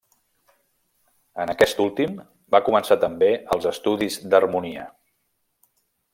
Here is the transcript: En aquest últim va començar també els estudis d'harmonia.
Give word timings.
En 1.43 1.51
aquest 1.53 1.83
últim 1.85 2.15
va 2.57 2.63
començar 2.71 2.99
també 3.05 3.29
els 3.57 3.69
estudis 3.75 4.19
d'harmonia. 4.33 4.89